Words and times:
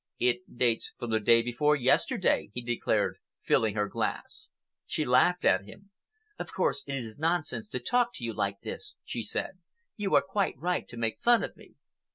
"It 0.17 0.57
dates 0.57 0.91
from 0.97 1.11
the 1.11 1.19
day 1.19 1.43
before 1.43 1.75
yesterday," 1.75 2.49
he 2.55 2.63
declared, 2.63 3.19
filling 3.43 3.75
her 3.75 3.87
glass. 3.87 4.49
She 4.87 5.05
laughed 5.05 5.45
at 5.45 5.65
him. 5.65 5.91
"Of 6.39 6.51
course, 6.55 6.83
it 6.87 6.95
is 6.95 7.19
nonsense 7.19 7.69
to 7.69 7.79
talk 7.79 8.11
to 8.15 8.23
you 8.23 8.33
like 8.33 8.61
this!" 8.61 8.95
she 9.05 9.21
said. 9.21 9.59
"You 9.97 10.15
are 10.15 10.23
quite 10.23 10.57
right 10.57 10.87
to 10.87 10.97
make 10.97 11.21
fun 11.21 11.43
of 11.43 11.55
me." 11.55 11.75